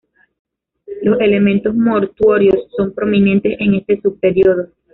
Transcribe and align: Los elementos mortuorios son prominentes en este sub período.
Los 1.03 1.21
elementos 1.21 1.75
mortuorios 1.75 2.55
son 2.75 2.91
prominentes 2.95 3.55
en 3.59 3.75
este 3.75 4.01
sub 4.01 4.19
período. 4.19 4.69